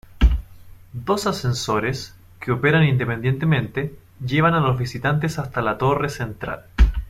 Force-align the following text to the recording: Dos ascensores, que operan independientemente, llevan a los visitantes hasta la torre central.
Dos 0.93 1.27
ascensores, 1.27 2.15
que 2.39 2.51
operan 2.51 2.85
independientemente, 2.85 3.95
llevan 4.25 4.55
a 4.55 4.59
los 4.59 4.79
visitantes 4.79 5.37
hasta 5.37 5.61
la 5.61 5.77
torre 5.77 6.09
central. 6.09 6.65